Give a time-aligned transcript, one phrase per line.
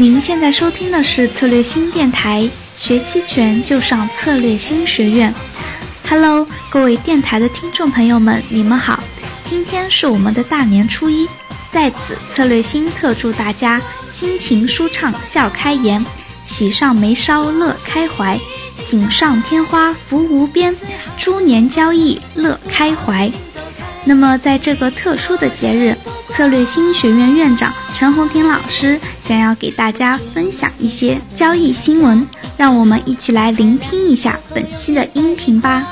[0.00, 5.34] 您现在收听的是策略新电台，学期权就上策略新学院。
[6.08, 8.98] Hello，各位电台的听众朋友们，你们好！
[9.44, 11.28] 今天是我们的大年初一，
[11.70, 13.78] 在此策略新特祝大家
[14.10, 16.02] 心情舒畅，笑开颜，
[16.46, 18.40] 喜上眉梢，乐开怀，
[18.86, 20.74] 锦上添花，福无边，
[21.18, 23.30] 猪年交易乐开怀。
[24.06, 25.94] 那么，在这个特殊的节日，
[26.34, 28.98] 策略新学院院长陈红婷老师
[29.30, 35.86] 想要给大家分享一些交易新闻，让我们一起来聆听一下本期的音频吧。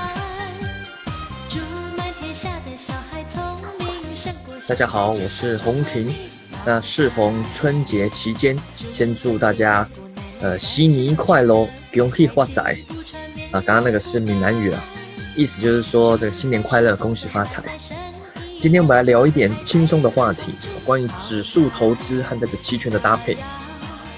[4.66, 6.12] 大家好，我是红婷。
[6.66, 9.88] 那适逢春节期间，先祝大家
[10.40, 12.76] 呃新年快乐，恭喜发财。
[13.52, 14.82] 啊，刚刚那个是闽南语啊，
[15.36, 17.62] 意思就是说这个新年快乐，恭喜发财。
[18.60, 20.52] 今天我们来聊一点轻松的话题，
[20.84, 23.36] 关于指数投资和这个期权的搭配。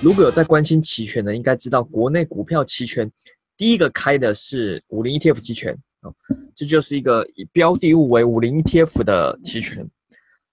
[0.00, 3.10] 如果有在关心期权的，应该知道国内股票期权
[3.54, 6.08] 第一个开的是五零 ETF 期权啊，
[6.56, 9.86] 这就是一个以标的物为五零 ETF 的期权。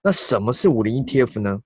[0.02, 1.58] 那什么是五零 ETF 呢？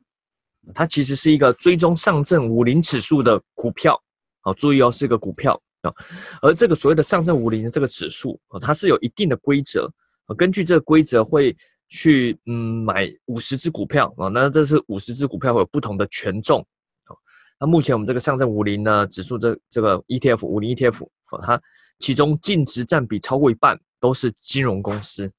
[0.72, 4.00] 它其实是一个追踪上证五零指数的股票，
[4.42, 5.92] 好，注意哦，是个股票啊。
[6.40, 9.92] 而这个所谓的上证五零的这个指数啊，它是有一定的规则，
[10.36, 11.56] 根据这个规则会。
[11.94, 16.66] 去嗯买五十只股票啊，那这是五十只股票会有不同的权重
[17.04, 17.12] 啊。
[17.60, 21.06] 那目前我们这个上证五零呢指数这这个 ETF 五零 ETF，
[21.42, 21.60] 它
[21.98, 25.30] 其中净值占比超过一半都是金融公司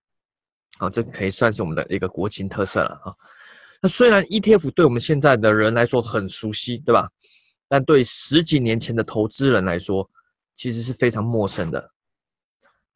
[0.78, 3.12] 啊，这可以算是我们的一个国情特色了啊。
[3.82, 7.10] 那虽然 ETF 对我们现在的人来说很熟悉，对吧？
[7.68, 10.08] 但对十几年前的投资人来说，
[10.54, 11.92] 其实是非常陌生的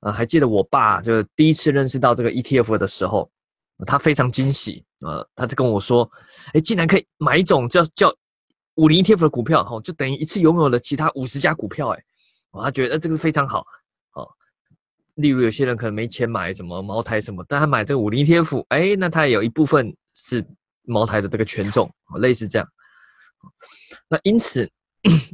[0.01, 0.11] 啊。
[0.11, 3.27] 还记得我爸就是第一次认识到这个 ETF 的时候。
[3.85, 6.09] 他非常惊喜，呃，他就跟我说
[6.53, 8.13] ：“哎，竟然可以买一种叫叫
[8.75, 12.03] 五零 ETF 的股票，哈，就等于一次拥有了其他五十家股票，哎，
[12.53, 13.65] 他觉得这个非常好，
[14.13, 14.27] 哦。
[15.15, 20.45] 例如有些人可能没钱买什么茅台什么，但他买这个五零 ETF，哎，那他也有一部分是
[20.83, 22.67] 茅台的这个权重，类似这样。
[24.07, 24.69] 那因此。”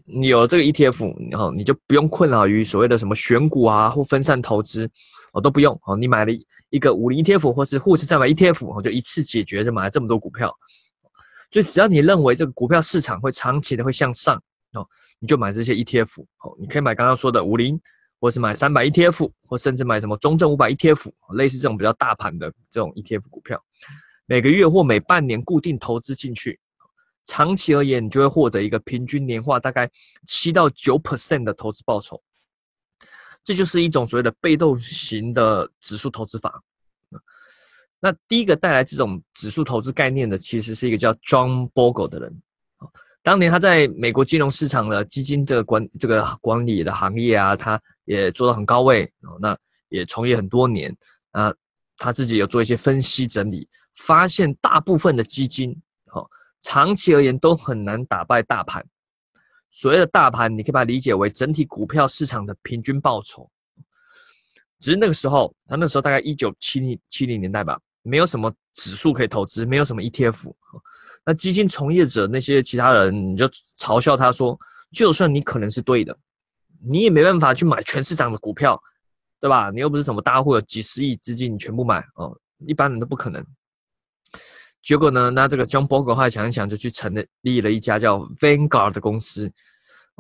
[0.05, 4.87] 你有了这个 ETF，然后你就不用困扰于所谓的什么选股啊或分散投资，
[5.33, 5.97] 哦都不用哦。
[5.97, 6.31] 你买了
[6.69, 10.51] 一个五零 ETF 或是沪市三百 ETF，哦就一次解决，就买了这么多股票。
[11.51, 14.41] 所以只要你认为这个股票市场会长期的会向上，
[14.71, 14.87] 哦
[15.19, 16.23] 你就买这些 ETF。
[16.39, 17.79] 哦你可以买刚刚说的五零，
[18.19, 23.61] 或是买三百 ETF，或甚至买什么中证五百 ETF，类似这种比较大盘的这种 ETF 股票，
[24.25, 26.59] 每个月或每半年固定投资进去。
[27.25, 29.89] 长期而言，你就会获得一个平均年化大概
[30.27, 32.21] 七到九 percent 的投资报酬，
[33.43, 36.61] 这就是一种所谓的被动型的指数投资法。
[37.99, 42.41] 那第一个带来这种指数投资概念的，其实是一个叫 John Bogle 的人。
[43.21, 49.57] 当年他在美国金融市场的基金的管这个管理的行业啊，他也做到很高位，那
[49.89, 50.95] 也从业很多年
[51.31, 51.53] 啊，
[51.97, 55.71] 他自己有做一些分析整理，发现大部分的基金。
[56.11, 56.29] 哦
[56.65, 58.81] 长期而言都很难打败大盘。
[59.73, 63.49] 所谓的大盘，你可以把它理解为整体股票市场的平均报酬。
[64.79, 70.53] 只是那个时候，他那时候大概一九七零七零年代吧，没有什么指数可以投资，没有什么 ETF。
[71.25, 73.47] 那基金从业者那些其他人，你就
[73.79, 74.55] 嘲笑他说：，
[74.91, 76.15] 就算你可能是对的，
[76.85, 78.79] 你也没办法去买全市场的股票，
[79.39, 79.71] 对吧？
[79.71, 83.43] 你又不是什么大户，有几十亿资金，你全部买哦，一般人都不可能。
[84.83, 85.31] 结果呢？
[85.31, 89.51] 那这个 John Bogle 话想一想，就去成立了一家叫 Vanguard 的公司。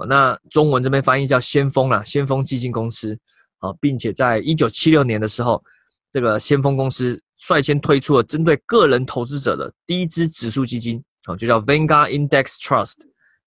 [0.07, 3.19] 那中文这边翻译叫先锋啦，先锋基金公司。
[3.59, 5.63] 啊，并且在一九七六年的时候，
[6.11, 12.95] 这个先锋公司率先推出了针对个人投资者的第一支指数基金，啊，就叫 Vanguard Index Trust。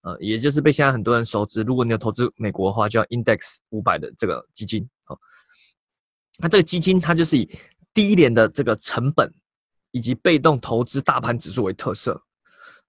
[0.00, 1.60] 呃，也就是被现在很多人熟知。
[1.60, 4.88] 如果你有投资美国的话，叫 Index 五百的这个基金。
[5.05, 5.19] 好，
[6.38, 7.47] 那这个基金它就是以
[7.93, 9.31] 低廉的这个成本。
[9.96, 12.20] 以及被动投资大盘指数为特色，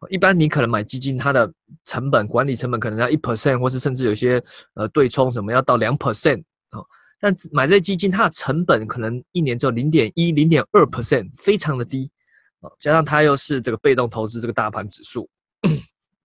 [0.10, 1.50] 一般你可能买基金，它的
[1.86, 4.44] 成本管理成本可能要一 percent，或是甚至有些
[4.74, 6.84] 呃对冲什么要到两 percent 啊。
[7.18, 12.12] 但买这些基金，它的成本可能一年只有零点一、零点二 percent，非常的低
[12.60, 12.70] 啊。
[12.78, 15.30] 加上它又是这个被动投资这个大盘指数，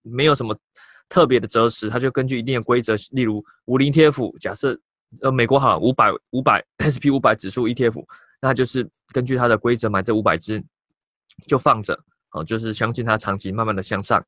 [0.03, 0.59] 没有什么
[1.09, 4.77] 特别的择时，它就根据一定的规则，例如五零 TF，假设
[5.21, 8.05] 呃美国好五百五百 SP 五百指数 ETF，
[8.41, 10.61] 那就是根据它的规则买这五百只。
[11.47, 11.99] 就放着
[12.33, 14.25] 哦，就是相信它长期慢慢的向上。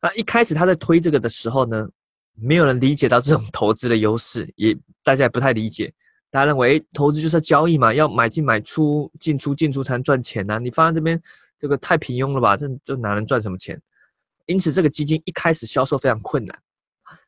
[0.00, 1.88] 那一开始他在推这个的时候呢，
[2.34, 5.92] 没有人理解到这种投资的优势，也大家也不太理解。
[6.30, 10.58] 大家认为投资就是交易嘛，要买进买出，进出进出才能赚钱呐。
[10.58, 11.20] 你放在这边，
[11.58, 12.56] 这个太平庸了吧？
[12.56, 13.80] 这这哪能赚什么钱？
[14.46, 16.58] 因此这个基金一开始销售非常困难，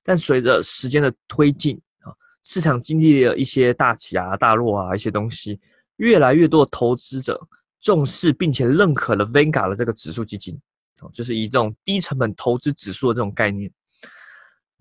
[0.02, 2.12] 但随着时间的推进啊，
[2.44, 5.58] 市场经历了一些大起啊、大落啊一些东西，
[5.96, 7.40] 越来越多的投资者
[7.80, 10.60] 重视并且认可了 Vanguard 的这个指数基金，
[11.00, 13.70] 哦，就是以这种低成本投资指数的这种概念。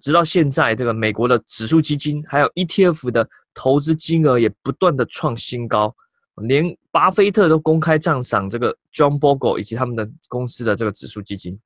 [0.01, 5.93] 直到现在，这个美国的指数基金还有 ETF 的投资金额也不断的创新高，
[6.35, 11.59] 连巴菲特都公开赞赏这个 John Bogle 以及他们的公司的这个指数基金。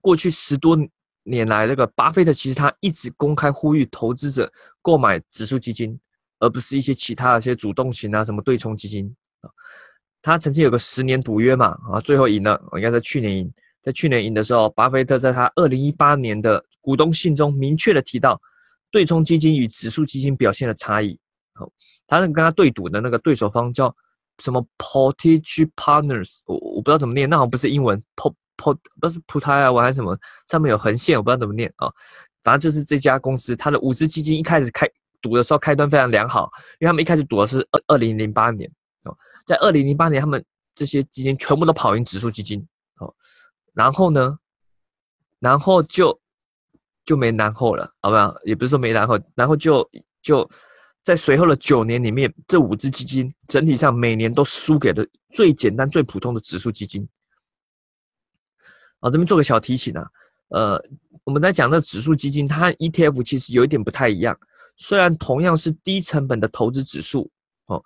[0.00, 0.76] 过去十多
[1.22, 4.52] 年来，这个巴菲特其实他一直公开呼吁投资者
[4.82, 5.96] 购买指数基金，
[6.40, 9.50] 而不是一些其他的一些主动型啊，什么对冲基金啊。
[10.22, 13.52] 他曾经有个十年赌约嘛，啊，最后赢了，我应该在去年赢。
[13.82, 18.38] 在去年赢的时候，巴菲特在他二零一八年的股东信中明确的提到，
[18.90, 21.18] 对冲基金与指数基金表现的差异。
[21.54, 21.66] 好，
[22.06, 23.94] 他那个跟他对赌的那个对手方叫
[24.42, 30.14] 什么 Portage Partners，我我不知道怎么念，那好像不是英文，Port Port 不是葡萄牙文还是什么，
[30.46, 31.90] 上面有横线，我不知道怎么念啊。
[32.42, 34.86] 反正就是这家公司，它的五只基金一开始开
[35.22, 38.70] 赌的时候开端非常良好，因为他们一开始赌的是二二零零八年
[39.04, 39.16] 哦，
[39.46, 40.44] 在二零零八年他们
[40.74, 42.66] 这些基金全部都跑赢指数基金
[42.98, 43.14] 哦。
[43.72, 44.38] 然后呢，
[45.38, 46.18] 然后就
[47.04, 48.36] 就没然后了，好不好？
[48.44, 49.88] 也不是说没然后，然后就
[50.20, 50.48] 就
[51.02, 57.08] 在随后的九年里面，这五只基金整体上每年都输给了最简单、最普通的指数基金。
[58.98, 60.06] 啊，这边做个小提醒啊，
[60.48, 60.84] 呃，
[61.24, 64.38] 我们在讲的指数基金，它 ETF 其实有一点不太一样，
[64.76, 67.30] 虽然同样是低成本的投资指数，
[67.66, 67.82] 哦，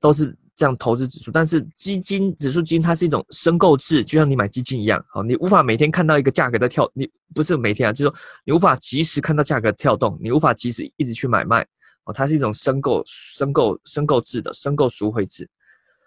[0.00, 0.36] 都是。
[0.56, 8.14] 这样投资指数，但是基金指数基金它是一种申购制，就像你买基金一样，好，你无法每天看到一个价格在跳，你不是每天啊，就是说
[8.44, 11.66] 你无法及时看到价格跳动，你无法及时一直去买卖，
[12.04, 15.48] 哦，它是一种申购、申购、申购制的申购赎回制，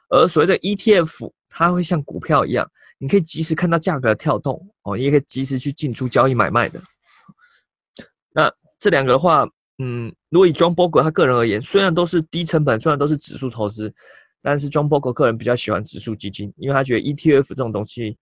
[0.10, 2.70] 而所谓的 ETF，它会像股票一样，
[3.00, 6.80] 你可以及时看到价格的跳动，哦，也可以及时去进出交易买卖的。
[8.36, 9.50] 那这两个的话，
[9.80, 13.94] 嗯，如果以 John Bogle 他个人而言，虽然都是低成本，虽然都是指数投资。
[14.46, 18.18] 但是，John Bogle 个人比较喜欢指数基金，因为他觉得 ETF 这种东西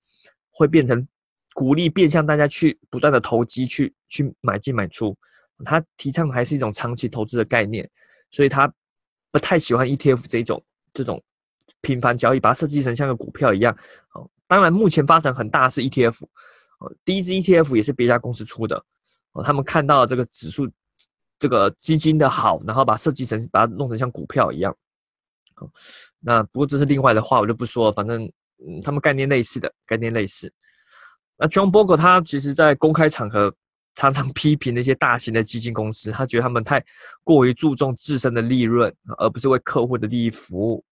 [0.51, 1.07] 会变成
[1.55, 5.17] 鼓励变相大家去不断的投机，去去买进买出。
[5.65, 7.89] 他提倡的还是一种长期投资的概念，
[8.29, 8.71] 所以他
[9.31, 10.63] 不太喜欢 ETF 这种
[10.93, 11.19] 这种
[11.81, 13.75] 频繁交易，把它设计成像个股票一样。
[14.13, 16.23] 哦，当然目前发展很大是 ETF，
[16.77, 18.77] 哦，第一支 ETF 也是别家公司出的。
[19.31, 20.69] 哦，他们看到这个指数
[21.41, 24.75] 这个基金的好，然后把设计成把它弄成像股票一样。
[26.19, 27.91] 那不过这是另外的话，我就不说了。
[27.91, 28.25] 反正，
[28.63, 30.53] 嗯，他们概念类似的，概念类似。
[31.37, 33.51] 那 John Bogle 他其实在公开场合
[33.95, 36.83] 常常 批评那些大型的基金公司，他觉得他们太
[37.23, 40.85] 过于注重自身的利润，而不是为客户的利益服务。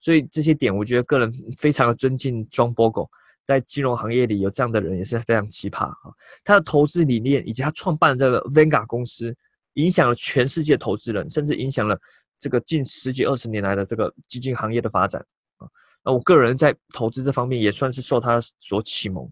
[0.00, 3.08] 所以这些点，我觉得个人 非常的尊敬 John Bogle，
[3.44, 5.96] 在金融行业里有这样的人也是非常奇葩啊。
[6.42, 9.34] 他的投资理念以及他创办这个 Vanga 公司，
[9.74, 11.98] 影响了全世界投资人，甚至影响了。
[12.36, 15.24] 这个近十几二十年来的这个基金行业的发展
[15.56, 15.68] 啊，
[16.04, 19.30] 那我个人在投资这方面也算是受他所启蒙。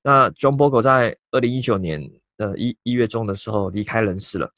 [0.00, 2.00] 那 John Bogle 在二零一九年
[2.36, 4.50] 的一一月中的时候离开人世了。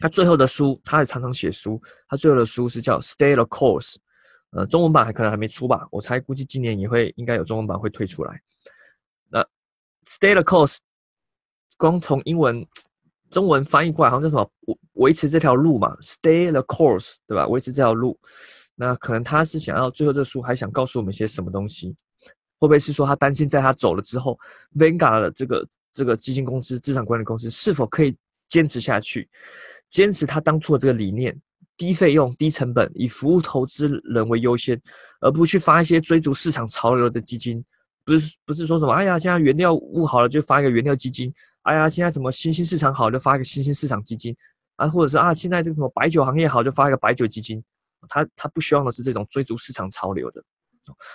[0.00, 1.80] 他最后的书，他也常常写书。
[2.08, 3.94] 他最后的书是叫《Stay the Course》，
[4.50, 5.86] 呃，中文版还可能还没出吧？
[5.90, 8.42] 我猜估计今年也会应该有中文版会推出来。
[9.30, 9.42] 那
[10.04, 10.74] 《Stay the Course》
[11.78, 12.66] 光从英文。
[13.30, 17.46] 中文翻译过来好像叫什么维维持这条路嘛，Stay the course，对吧？
[17.48, 18.18] 维持这条路，
[18.74, 21.94] 那可能他是想要最后这书还想告诉我们些什么东西？
[22.58, 24.38] 会不会是说他担心在他走了之后
[24.76, 28.16] ，Vanguard 的这个这个基金公司、资产管理公司是否可以
[28.48, 29.28] 坚持下去，
[29.90, 31.38] 坚持他当初的这个理念，
[31.76, 34.80] 低费用、低成本，以服务投资人为优先，
[35.20, 37.62] 而不去发一些追逐市场潮流的基金？
[38.06, 38.92] 不是不是说什么？
[38.92, 41.30] 哎呀，现在原料物好了就发一个原料基金。
[41.62, 44.34] 哎呀，现在什么新兴市场好就发一个新兴市场基金
[44.76, 47.62] 啊，或者是啊，现在这个什么白酒行业好就发一个白酒基金。
[48.08, 50.40] 他他不希望的是这种追逐市场潮流的，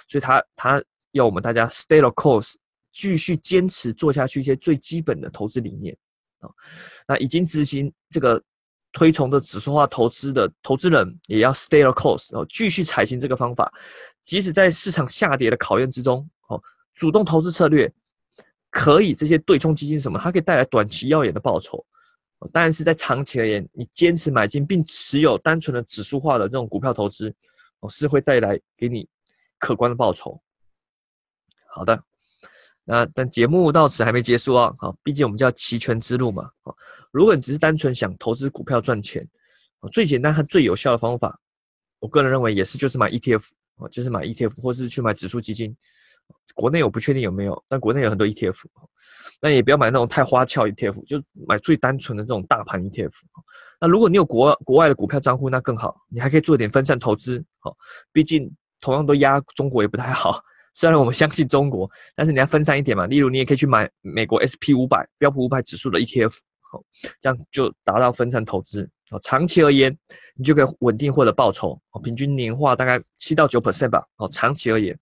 [0.10, 0.84] 所以他他
[1.14, 2.56] 要我们大家 stay the course，
[2.92, 5.98] 继续坚持做下去一些最基本的投资理念
[6.40, 6.50] 啊。
[7.08, 8.44] 那已经执行这个
[8.92, 13.72] 推崇的指数化投资的投资人也要 stay the course，然后继续采行这个方法，
[14.26, 16.30] 即使在市场下跌的考验之中，
[17.02, 17.92] 主动投资策略。
[18.70, 21.86] 可以，这些对冲基金什么，它可以带来短期耀眼的报酬，
[22.54, 27.36] 但是在长期而言，你坚持买进并持有单纯的指数化的这种股票投资，
[27.82, 29.06] 哦，是会带来给你
[29.60, 30.42] 可观的报酬。
[31.68, 32.02] 好的，
[32.86, 36.74] 那但节目到此还没结束啊，好，毕竟我们叫期权之路嘛，啊，
[37.12, 39.28] 如果你只是单纯想投资股票赚钱，
[39.92, 41.38] 最简单和最有效的方法，
[42.00, 43.44] 我个人认为也是就是买 ETF，
[43.80, 45.76] 哦，就是买 ETF 或是去买指数基金。
[46.54, 48.64] 国内我不确定有没有，但国内有很多 ETF。
[49.42, 53.12] 那也不要买那种太花俏 ETF，就买最单纯的这种大盘 ETF。
[53.80, 57.44] 那如果你有国国外的股票账户，那更好，你还可以做点分散投资。
[57.60, 57.76] 好，
[58.14, 60.40] 毕竟同样都压中国也不太好。
[60.74, 63.06] 虽然我们相信中国，但是你要分散一点嘛。
[63.08, 66.34] 例如，你也可以去买美国 SP 五百标普五百指数的 ETF。
[66.72, 66.82] 好，
[67.20, 68.88] 这样就达到分散投资。
[69.10, 69.98] 哦，长期而言，
[70.36, 71.78] 你就可以稳定获得报酬。
[71.92, 74.06] 哦，平均年化大概七到九 percent 吧。
[74.18, 74.98] 哦，长期而言，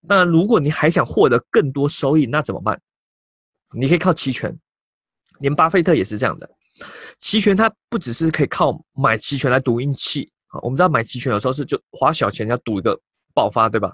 [0.00, 2.80] 那如果你还想获得更多收益，那怎么办？
[3.72, 4.56] 你可以靠期权，
[5.38, 6.50] 连巴菲特也是这样的。
[7.18, 12.98] 期权它不只是可以靠买期权来赌运气啊，我们知道买期权有时候是就花小钱要赌一个
[13.34, 13.92] 爆发，对吧？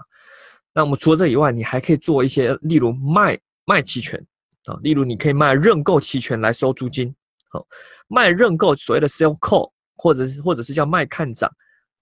[0.73, 4.19] 那我们除了这以外，你还可以做一些，例如卖卖期权
[4.65, 7.13] 啊，例如你可以卖认购期权来收租金，
[7.49, 7.65] 好，
[8.07, 11.51] 卖认购所谓的 sell call，或者是或者是叫卖看涨，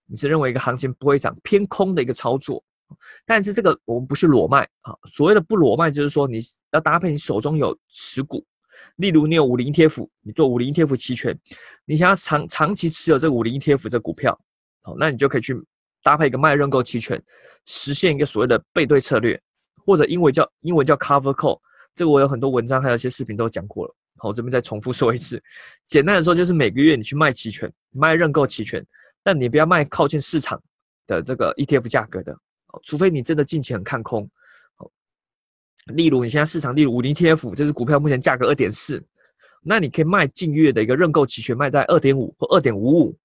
[0.05, 2.63] 你是认为一个行情不会涨偏空的一个操作。
[3.25, 6.39] 但是这个我们不是裸卖啊，所谓的不裸卖就是说你
[6.71, 8.45] 要搭配你手中有持股，
[8.97, 11.37] 例如你有五零 ETF，你做五零 ETF 期权，
[11.85, 14.39] 你想要长长期持有这五零 ETF 这股票，
[14.81, 15.55] 好，那你就可以去
[16.03, 17.21] 搭配一个卖认购期权，
[17.65, 19.39] 实现一个所谓的背对策略，
[19.85, 21.59] 或者英文叫英文叫 Cover Call，
[21.93, 25.41] 这个我有很多文章还有一些视频都讲过了，好，我这边再重复说一次，
[25.83, 28.85] 简单的说就是每个月你去卖期权，卖认购期权，
[29.23, 30.61] 但你不要卖靠近市场
[31.07, 32.37] 的这个 ETF 价格的。
[32.83, 34.29] 除非你真的近期很看空，
[34.75, 34.89] 好，
[35.87, 39.03] 例如你现在市场例如五零 TF 这只股票目前价格二点四，
[39.61, 43.17] 那你可以卖近月的一个认购期权卖在二点五或二点五五，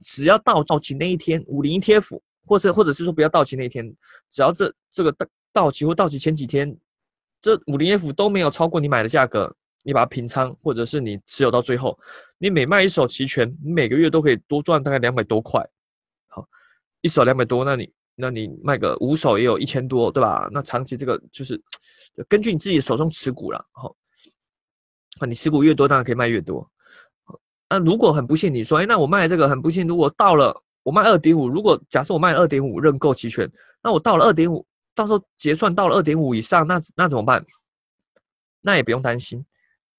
[0.00, 3.94] 只要到到期那一天五零 TF 或者或者是说不要到期那一天，
[4.30, 6.76] 只要这这个到到期或到期前几天，
[7.42, 11.98] 这五零 F 都没有超过你买的价格，你把它平仓或者是你持有到最后，
[12.38, 15.66] 你每卖一手期权，你每个月都可以多赚大概两百多块，
[16.28, 16.46] 好，
[17.00, 17.90] 一手两百多，那你。
[18.16, 20.48] 那你卖个五手也有一千多，对吧？
[20.50, 21.62] 那长期这个就是
[22.28, 23.94] 根据你自己手中持股了，好，
[25.20, 26.68] 啊，你持股越多，当然可以卖越多。
[27.68, 33.50] 那如果很不幸，你说，哎，那我卖这个很不幸，如果到了我卖二点五，如果假设我卖二点五认购期权，
[33.82, 37.44] 那我到了二点五，到时候结算到了二点五以上，那那怎么办？
[38.62, 39.44] 那也不用担心，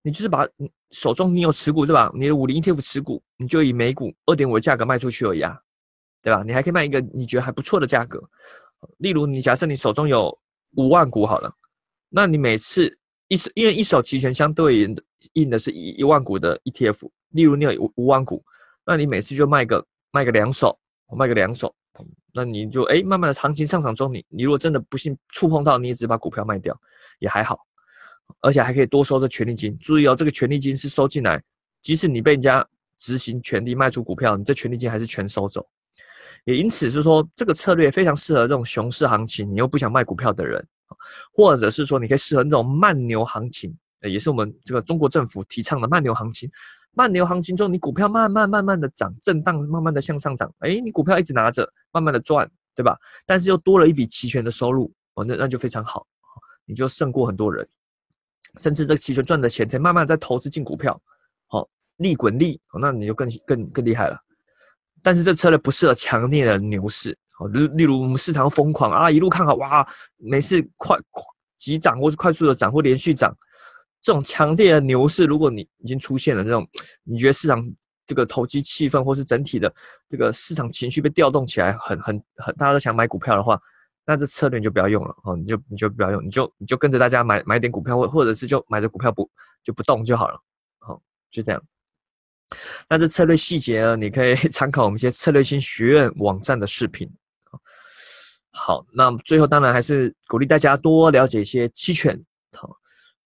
[0.01, 0.47] 你就是把
[0.91, 2.11] 手中你有持股，对吧？
[2.15, 5.59] 你的五零 ETF 持股，你就以每股二点五的价格卖出去而已啊。
[6.27, 6.43] 对吧？
[6.45, 8.21] 你还可以卖一个你觉得还不错的价格，
[8.97, 10.37] 例如你假设你手中有
[10.75, 11.49] 五万股好了，
[12.09, 12.91] 那你每次
[13.29, 15.01] 一手因为一手期权相对应
[15.35, 18.43] 印的是一一万股的 ETF，例如你有五五万股，
[18.85, 20.77] 那你每次就卖个卖个两手，
[21.17, 21.73] 卖个两手，
[22.33, 26.77] 那你就哎慢慢的行情上涨中，你你如果真的不幸触碰到，你也只把股票卖掉
[27.19, 27.57] 也还好，
[28.41, 29.77] 而且还可以多收这权利金。
[29.79, 31.41] 注意哦，这个权利金是收进来，
[31.81, 32.67] 即使你被人家
[32.97, 35.65] 执行权利卖出股票，你这权利金还是全收走。
[36.47, 40.65] 也因此是说，这个策略非常适合这种熊市行情，你又不想卖股票的人，
[41.33, 46.49] 或者是说，你可以适合那种慢牛行情，也是我们这个中国政府提倡的慢牛行情。
[46.93, 52.97] 慢牛行情中，你股票慢慢慢慢的涨，震荡慢慢的向上涨，哎，你股票一直拿着，慢慢的赚，对吧？
[53.25, 56.07] 但是又多了一笔期权的收入，哦，那那就非常好，
[56.65, 57.67] 你就胜过很多人，
[58.61, 60.97] 甚至这个期权赚的钱，可以慢慢再投资进股票，
[61.47, 64.17] 好，利滚利，哦那你就更更更厉害了。
[65.03, 69.87] 但是这策略不适合强烈的牛市，好，例例如我们市场疯狂啊，一路看好哇，
[70.17, 70.97] 每次快
[71.57, 73.35] 急涨或是快速的涨或连续涨，
[74.01, 76.67] 这种强烈的牛市，如果你已经出现了这种，
[77.03, 77.63] 你觉得市场
[78.05, 79.73] 这个投机气氛或是整体的
[80.07, 83.59] 这个市场情绪被调动起来，很很很，大家都想买股票的话，
[84.05, 89.29] 那这策略你就不要用了哦，你就你就不要用，你就你就跟着大家买买点股票，或或者是就买着股票不
[89.63, 90.39] 就不动就好了，
[90.79, 91.01] 好，
[91.31, 91.61] 就这样。
[92.89, 93.95] 那这策略细节呢？
[93.97, 97.09] 你可以 参考我们一些策略性学院网站的视频。
[98.51, 102.19] 好，那最后当然还是鼓励大家多了解一些期权。
[102.53, 102.69] 好，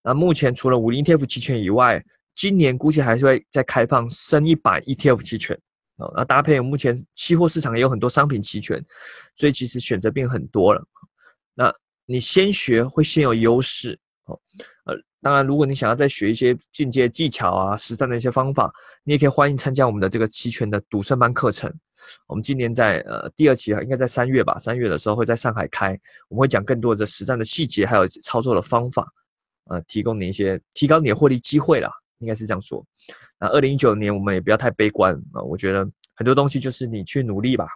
[0.04, 2.04] 那目前除了五零 ETF 期权以外，
[2.36, 5.58] 今年估计还是会再开放升一版 ETF 期权。
[5.98, 8.84] 哦，那搭配目前期货市场也有很多商品期权，
[9.36, 10.84] 所以其实选择变很多了。
[11.54, 11.72] 那
[12.06, 13.98] 你先学会先有优势。
[14.86, 14.96] 呃。
[15.24, 18.74] 当然，如果你想要再学一些进阶技巧啊、实战的一些方法，
[19.04, 21.72] 你也可以欢迎参加我们的这个期权的赌圣班课程。
[22.26, 25.90] 我们今年在呃第二期，应该在三月吧，三月的时候会在上海开，
[26.28, 29.08] 我们会讲更多的实战的细节，还有操作的方法，
[29.66, 32.84] 呃，提供你一些提高你的获利机会啦，应该是这样说。
[33.40, 37.68] 那二零一九年我们也不要太悲观啊，我觉得很多东西就是你去努力吧。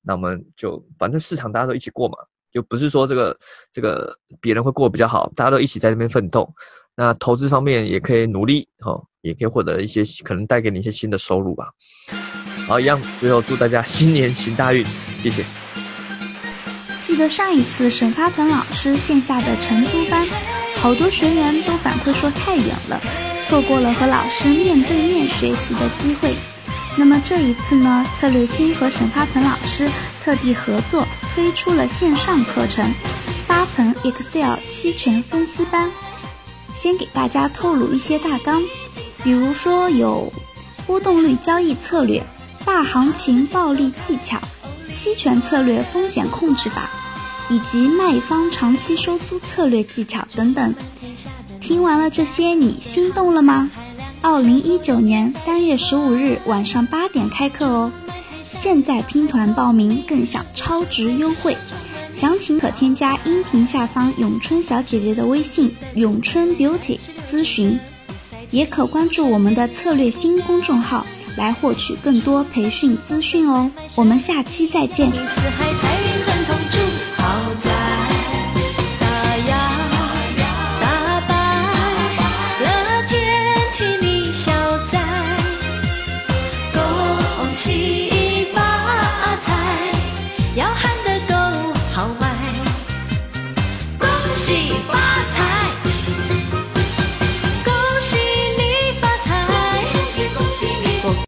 [0.00, 2.16] 那我们就反正市场大家都一起过嘛。
[2.58, 3.38] 就不是说这个
[3.70, 6.52] 这个别人会过得比较好，大家都一起在那边奋斗。
[6.96, 11.70] 那投资方面也可以努力，哈，也可以获得一些可能带给你一些新的收入吧。
[12.66, 14.84] 好，一样，最后祝大家新年行大运，
[15.20, 15.44] 谢谢。
[17.00, 20.26] 记得上一次沈发鹏老师线下的成都班，
[20.78, 23.00] 好多学员都反馈说太远了，
[23.44, 26.34] 错过了和老师面对面学习的机会。
[26.98, 29.88] 那么这一次呢，策略星和沈发鹏老师
[30.24, 31.06] 特地合作
[31.38, 32.92] 推出了线上课程——
[33.46, 35.88] 八盆 Excel 期权分析班。
[36.74, 38.64] 先给大家透露一些大纲，
[39.22, 40.32] 比如说有
[40.84, 42.26] 波动率交易策略、
[42.64, 44.40] 大行情暴利技巧、
[44.92, 46.90] 期权策略风险控制法，
[47.48, 50.74] 以及卖方长期收租策略技巧等等。
[51.60, 53.70] 听完了这些，你心动了吗？
[54.22, 57.92] 二零一九年三月十五日晚上八点开课哦，
[58.60, 61.56] 现在拼团报名更享超值优惠。
[62.12, 66.98] 详情可添加音频下方咏春小姐姐的微信“咏春 Beauty”
[67.30, 67.78] 咨询，
[68.50, 73.70] 也可关注我们的策略新公众号来获取更多培训资讯哦。
[73.94, 75.12] 我们下期再见。